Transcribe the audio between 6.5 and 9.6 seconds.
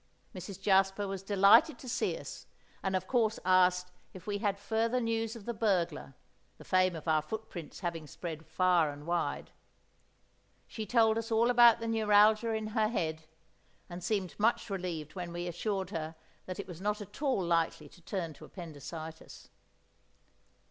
the fame of our footprints having spread far and wide.